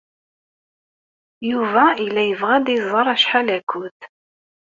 [1.49, 3.97] Yuba yella yebɣa ad iẓer acḥal akud.